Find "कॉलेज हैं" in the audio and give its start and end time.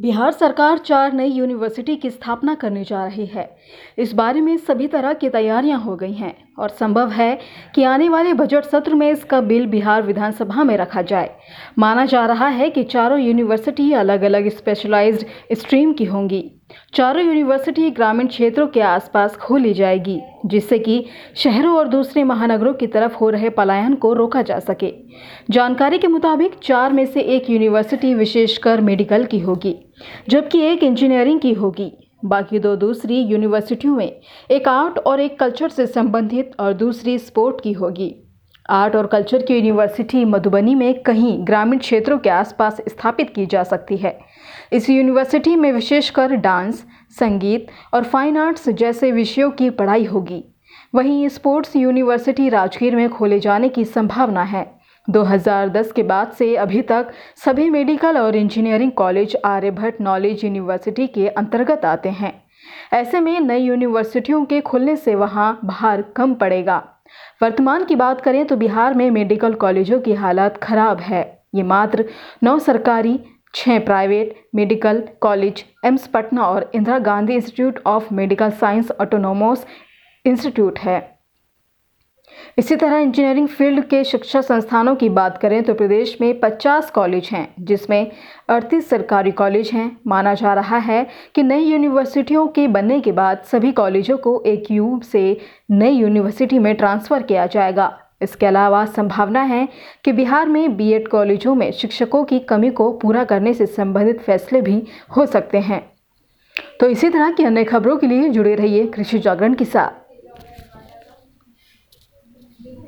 86.90-87.46, 89.30-89.96